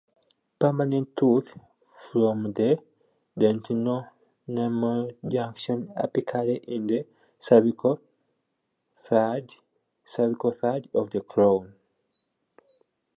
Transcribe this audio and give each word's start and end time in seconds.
Permanent 0.57 1.09
tooth:- 1.15 1.55
From 2.05 2.53
the 2.53 2.81
dentinoenamel 3.39 5.15
junction 5.31 5.93
apically 5.95 6.55
in 6.65 6.87
the 6.87 7.05
cervical 7.37 7.99
third 8.99 9.53
of 11.01 11.11
the 11.11 11.21
crown. 11.33 11.75